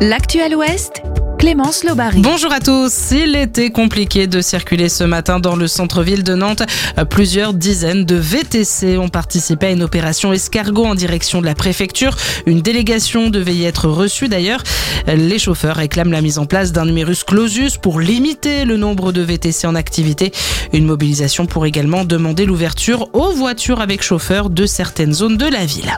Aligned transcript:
L'actuel 0.00 0.54
Ouest 0.54 1.02
Clémence 1.38 1.84
Lobary. 1.84 2.20
Bonjour 2.20 2.52
à 2.52 2.58
tous. 2.58 3.12
Il 3.12 3.36
était 3.36 3.70
compliqué 3.70 4.26
de 4.26 4.40
circuler 4.40 4.88
ce 4.88 5.04
matin 5.04 5.38
dans 5.38 5.54
le 5.54 5.68
centre-ville 5.68 6.24
de 6.24 6.34
Nantes. 6.34 6.64
Plusieurs 7.10 7.54
dizaines 7.54 8.04
de 8.04 8.16
VTC 8.16 8.98
ont 8.98 9.08
participé 9.08 9.66
à 9.66 9.70
une 9.70 9.84
opération 9.84 10.32
escargot 10.32 10.84
en 10.84 10.96
direction 10.96 11.40
de 11.40 11.46
la 11.46 11.54
préfecture. 11.54 12.16
Une 12.46 12.60
délégation 12.60 13.30
devait 13.30 13.54
y 13.54 13.64
être 13.64 13.88
reçue 13.88 14.26
d'ailleurs. 14.26 14.64
Les 15.06 15.38
chauffeurs 15.38 15.76
réclament 15.76 16.10
la 16.10 16.22
mise 16.22 16.40
en 16.40 16.46
place 16.46 16.72
d'un 16.72 16.86
numerus 16.86 17.22
clausus 17.22 17.76
pour 17.76 18.00
limiter 18.00 18.64
le 18.64 18.76
nombre 18.76 19.12
de 19.12 19.22
VTC 19.22 19.68
en 19.68 19.76
activité. 19.76 20.32
Une 20.72 20.86
mobilisation 20.86 21.46
pour 21.46 21.66
également 21.66 22.04
demander 22.04 22.46
l'ouverture 22.46 23.10
aux 23.12 23.30
voitures 23.30 23.80
avec 23.80 24.02
chauffeur 24.02 24.50
de 24.50 24.66
certaines 24.66 25.12
zones 25.12 25.36
de 25.36 25.46
la 25.46 25.64
ville. 25.64 25.96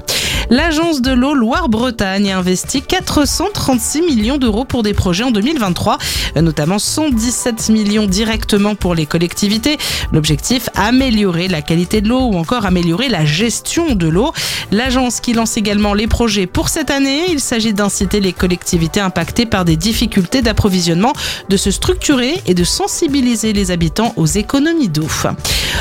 L'agence 0.50 1.00
de 1.00 1.12
l'eau 1.12 1.32
Loire-Bretagne 1.32 2.32
a 2.32 2.38
investi 2.38 2.82
436 2.82 4.02
millions 4.02 4.36
d'euros 4.36 4.64
pour 4.64 4.82
des 4.82 4.94
projets 4.94 5.22
en 5.22 5.29
2023, 5.30 5.98
notamment 6.36 6.78
117 6.78 7.68
millions 7.68 8.06
directement 8.06 8.74
pour 8.74 8.94
les 8.94 9.06
collectivités. 9.06 9.78
L'objectif, 10.12 10.68
améliorer 10.74 11.48
la 11.48 11.62
qualité 11.62 12.00
de 12.00 12.08
l'eau 12.08 12.20
ou 12.20 12.36
encore 12.36 12.66
améliorer 12.66 13.08
la 13.08 13.24
gestion 13.24 13.94
de 13.94 14.08
l'eau. 14.08 14.32
L'agence 14.70 15.20
qui 15.20 15.32
lance 15.32 15.56
également 15.56 15.94
les 15.94 16.06
projets 16.06 16.46
pour 16.46 16.68
cette 16.68 16.90
année, 16.90 17.24
il 17.30 17.40
s'agit 17.40 17.72
d'inciter 17.72 18.20
les 18.20 18.32
collectivités 18.32 19.00
impactées 19.00 19.46
par 19.46 19.64
des 19.64 19.76
difficultés 19.76 20.42
d'approvisionnement 20.42 21.12
de 21.48 21.56
se 21.56 21.70
structurer 21.70 22.40
et 22.46 22.54
de 22.54 22.64
sensibiliser 22.64 23.52
les 23.52 23.70
habitants 23.70 24.12
aux 24.16 24.26
économies 24.26 24.88
d'eau. 24.88 25.06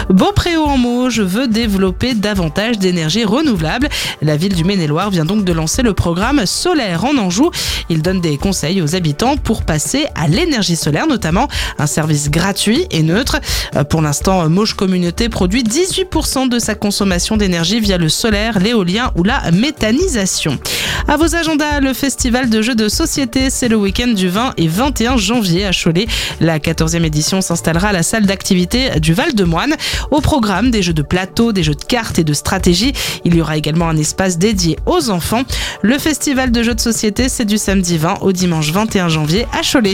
Beaupréau 0.10 0.64
en 0.64 0.78
Mauge 0.78 1.22
veut 1.22 1.48
développer 1.48 2.14
davantage 2.14 2.80
d'énergie 2.80 3.26
renouvelable. 3.26 3.90
La 4.22 4.38
ville 4.38 4.56
du 4.56 4.64
Maine-et-Loire 4.64 5.10
vient 5.10 5.26
donc 5.26 5.44
de 5.44 5.54
lancer 5.54 5.82
le 5.82 5.94
programme 5.94 6.46
Solaire 6.46 7.06
en 7.06 7.18
Anjou. 7.18 7.52
Il 7.90 8.02
donne 8.02 8.22
des 8.22 8.38
conseils 8.38 8.82
aux 8.82 8.96
habitants 8.96 9.38
pour 9.44 9.64
passer 9.64 10.08
à 10.16 10.28
l'énergie 10.28 10.76
solaire, 10.76 11.08
notamment 11.08 11.48
un 11.78 11.88
service 11.88 12.30
gratuit 12.30 12.86
et 12.92 13.04
neutre. 13.04 13.40
Pour 13.90 14.02
l'instant, 14.02 14.48
Mauge 14.50 14.74
Communauté 14.74 15.30
produit 15.30 15.64
18% 15.64 16.50
de 16.50 16.60
sa 16.60 16.76
consommation 16.76 17.38
d'énergie 17.38 17.80
via 17.80 17.98
le 17.98 18.10
solaire, 18.10 18.60
l'éolien 18.60 19.12
ou 19.16 19.24
la 19.24 19.52
méthanisation. 19.52 20.60
À 21.08 21.18
vos 21.18 21.36
agendas, 21.36 21.80
le 21.80 21.94
festival 21.94 22.50
de 22.50 22.62
jeux 22.62 22.76
de 22.76 22.90
société, 22.90 23.50
c'est 23.50 23.68
le 23.68 23.76
week-end 23.76 24.08
du 24.08 24.30
20 24.30 24.54
et 24.58 24.68
21 24.68 25.18
janvier 25.18 25.66
à 25.66 25.72
Cholet. 25.72 26.08
La 26.40 26.60
14e 26.60 27.04
édition 27.04 27.42
s'installera 27.42 27.90
à 27.90 27.94
la 27.94 28.04
salle 28.04 28.26
d'activité 28.26 29.00
du 29.00 29.14
Val-de-Moine. 29.14 29.76
Au 30.12 30.22
programme, 30.22 30.72
des 30.72 30.82
jeux 30.82 30.94
de 30.94 31.02
plateau, 31.02 31.52
des 31.52 31.64
jeux 31.64 31.76
de 31.76 31.84
cartes 31.84 32.20
et 32.20 32.24
de 32.24 32.34
stratégie. 32.34 32.94
Il 33.26 33.36
y 33.36 33.42
aura 33.42 33.58
également 33.58 33.90
un 33.90 33.98
espace 33.98 34.38
dédié 34.38 34.78
aux 34.86 35.10
enfants. 35.10 35.44
Le 35.82 35.98
festival 35.98 36.52
de 36.52 36.64
jeux 36.64 36.76
de 36.76 36.80
société, 36.80 37.30
c'est 37.30 37.46
du 37.46 37.58
samedi 37.58 37.98
20 37.98 38.20
au 38.22 38.32
dimanche 38.32 38.72
21 38.72 39.10
janvier 39.10 39.29
à 39.54 39.62
Cholet. 39.62 39.94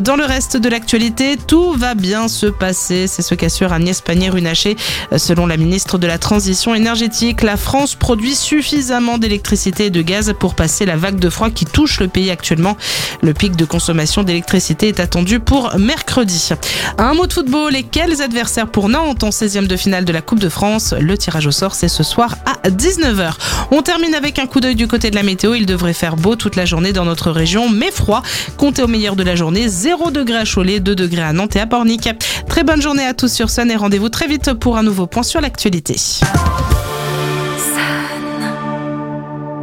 Dans 0.00 0.16
le 0.16 0.24
reste 0.24 0.56
de 0.56 0.68
l'actualité, 0.68 1.36
tout 1.36 1.72
va 1.72 1.94
bien 1.94 2.28
se 2.28 2.46
passer. 2.46 3.06
C'est 3.06 3.22
ce 3.22 3.34
qu'assure 3.34 3.72
Agnès 3.72 4.00
Pannier-Runacher. 4.00 4.76
Selon 5.16 5.46
la 5.46 5.56
ministre 5.56 5.98
de 5.98 6.06
la 6.06 6.18
Transition 6.18 6.74
énergétique, 6.74 7.42
la 7.42 7.56
France 7.56 7.94
produit 7.94 8.34
suffisamment 8.34 9.18
d'électricité 9.18 9.86
et 9.86 9.90
de 9.90 10.02
gaz 10.02 10.34
pour 10.38 10.54
passer 10.54 10.86
la 10.86 10.96
vague 10.96 11.18
de 11.18 11.30
froid 11.30 11.50
qui 11.50 11.64
touche 11.64 12.00
le 12.00 12.08
pays 12.08 12.30
actuellement. 12.30 12.76
Le 13.22 13.34
pic 13.34 13.56
de 13.56 13.64
consommation 13.64 14.22
d'électricité 14.22 14.88
est 14.88 15.00
attendu 15.00 15.40
pour 15.40 15.76
mercredi. 15.78 16.50
Un 16.98 17.14
mot 17.14 17.26
de 17.26 17.32
football 17.32 17.74
et 17.76 17.82
quels 17.82 18.22
adversaires 18.22 18.68
pour 18.68 18.88
Nantes 18.88 19.24
en 19.24 19.30
16e 19.30 19.66
de 19.66 19.76
finale 19.76 20.04
de 20.04 20.12
la 20.12 20.22
Coupe 20.22 20.40
de 20.40 20.48
France? 20.48 20.94
Le 20.98 21.16
tirage 21.18 21.46
au 21.46 21.52
sort, 21.52 21.74
c'est 21.74 21.88
ce 21.88 22.02
soir 22.02 22.36
à 22.46 22.68
19h. 22.68 23.34
On 23.74 23.80
termine 23.80 24.14
avec 24.14 24.38
un 24.38 24.46
coup 24.46 24.60
d'œil 24.60 24.74
du 24.74 24.86
côté 24.86 25.10
de 25.10 25.14
la 25.14 25.22
météo. 25.22 25.54
Il 25.54 25.64
devrait 25.64 25.94
faire 25.94 26.16
beau 26.16 26.36
toute 26.36 26.56
la 26.56 26.66
journée 26.66 26.92
dans 26.92 27.06
notre 27.06 27.30
région, 27.30 27.70
mais 27.70 27.90
froid. 27.90 28.22
Comptez 28.58 28.82
au 28.82 28.86
meilleur 28.86 29.16
de 29.16 29.22
la 29.22 29.34
journée 29.34 29.66
0 29.66 30.10
degrés 30.10 30.36
à 30.36 30.44
Cholet, 30.44 30.78
2 30.78 30.94
degrés 30.94 31.22
à 31.22 31.32
Nantes 31.32 31.56
et 31.56 31.60
à 31.60 31.66
Pornic. 31.66 32.10
Très 32.46 32.64
bonne 32.64 32.82
journée 32.82 33.06
à 33.06 33.14
tous 33.14 33.32
sur 33.32 33.48
Sun 33.48 33.70
et 33.70 33.76
rendez-vous 33.76 34.10
très 34.10 34.28
vite 34.28 34.52
pour 34.52 34.76
un 34.76 34.82
nouveau 34.82 35.06
point 35.06 35.22
sur 35.22 35.40
l'actualité. 35.40 35.96